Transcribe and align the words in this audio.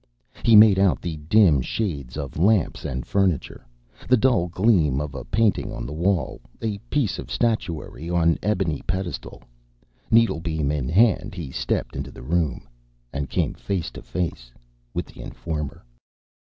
He 0.41 0.55
made 0.55 0.79
out 0.79 0.99
the 0.99 1.17
dim 1.29 1.61
shades 1.61 2.17
of 2.17 2.39
lamps 2.39 2.85
and 2.85 3.05
furniture, 3.05 3.67
the 4.09 4.17
dull 4.17 4.47
gleam 4.47 4.99
of 4.99 5.13
a 5.13 5.23
painting 5.23 5.71
on 5.71 5.85
the 5.85 5.93
wall, 5.93 6.41
a 6.59 6.79
piece 6.89 7.19
of 7.19 7.29
statuary 7.29 8.09
on 8.09 8.29
an 8.29 8.39
ebony 8.41 8.81
pedestal. 8.87 9.43
Needlebeam 10.09 10.71
in 10.71 10.89
hand, 10.89 11.35
he 11.35 11.51
stepped 11.51 11.95
into 11.95 12.09
the 12.09 12.21
next 12.21 12.31
room. 12.33 12.67
And 13.13 13.29
came 13.29 13.53
face 13.53 13.91
to 13.91 14.01
face 14.01 14.51
with 14.95 15.05
the 15.05 15.21
informer. 15.21 15.85